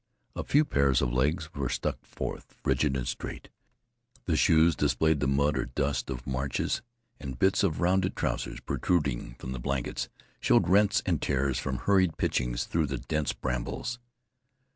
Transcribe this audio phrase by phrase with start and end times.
[0.35, 3.49] A few pairs of legs were stuck forth, rigid and straight.
[4.25, 6.81] The shoes displayed the mud or dust of marches
[7.19, 10.09] and bits of rounded trousers, protruding from the blankets,
[10.39, 13.99] showed rents and tears from hurried pitchings through the dense brambles.